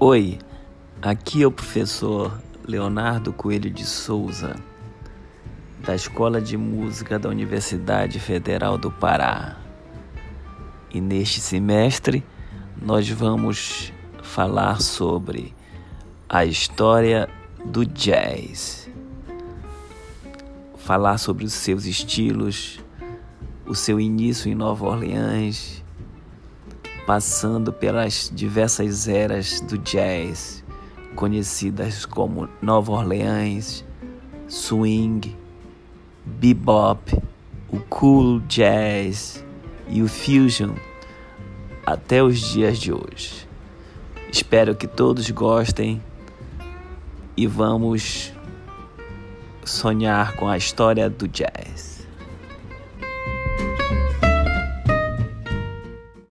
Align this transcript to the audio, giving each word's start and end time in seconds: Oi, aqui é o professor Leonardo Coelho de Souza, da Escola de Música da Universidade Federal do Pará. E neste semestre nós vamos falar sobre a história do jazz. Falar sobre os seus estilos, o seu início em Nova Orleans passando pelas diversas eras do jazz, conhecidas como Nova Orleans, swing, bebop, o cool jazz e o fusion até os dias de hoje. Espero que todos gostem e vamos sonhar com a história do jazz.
Oi, 0.00 0.38
aqui 1.02 1.42
é 1.42 1.46
o 1.48 1.50
professor 1.50 2.40
Leonardo 2.64 3.32
Coelho 3.32 3.68
de 3.68 3.84
Souza, 3.84 4.54
da 5.80 5.92
Escola 5.92 6.40
de 6.40 6.56
Música 6.56 7.18
da 7.18 7.28
Universidade 7.28 8.20
Federal 8.20 8.78
do 8.78 8.92
Pará. 8.92 9.56
E 10.94 11.00
neste 11.00 11.40
semestre 11.40 12.24
nós 12.80 13.08
vamos 13.08 13.92
falar 14.22 14.80
sobre 14.80 15.52
a 16.28 16.44
história 16.44 17.28
do 17.64 17.84
jazz. 17.84 18.88
Falar 20.76 21.18
sobre 21.18 21.44
os 21.44 21.54
seus 21.54 21.86
estilos, 21.86 22.78
o 23.66 23.74
seu 23.74 23.98
início 23.98 24.48
em 24.48 24.54
Nova 24.54 24.86
Orleans 24.86 25.82
passando 27.08 27.72
pelas 27.72 28.30
diversas 28.34 29.08
eras 29.08 29.62
do 29.62 29.78
jazz, 29.78 30.62
conhecidas 31.16 32.04
como 32.04 32.50
Nova 32.60 32.92
Orleans, 32.92 33.82
swing, 34.46 35.34
bebop, 36.26 37.16
o 37.70 37.80
cool 37.88 38.40
jazz 38.40 39.42
e 39.88 40.02
o 40.02 40.06
fusion 40.06 40.74
até 41.86 42.22
os 42.22 42.40
dias 42.40 42.78
de 42.78 42.92
hoje. 42.92 43.48
Espero 44.30 44.76
que 44.76 44.86
todos 44.86 45.30
gostem 45.30 46.02
e 47.34 47.46
vamos 47.46 48.34
sonhar 49.64 50.36
com 50.36 50.46
a 50.46 50.58
história 50.58 51.08
do 51.08 51.26
jazz. 51.26 51.97